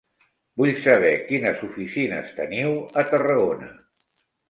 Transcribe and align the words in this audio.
Vull 0.61 0.71
saber 0.85 1.11
quines 1.27 1.63
oficines 1.69 2.35
teniu 2.41 2.75
a 3.05 3.09
Tarragona. 3.15 3.73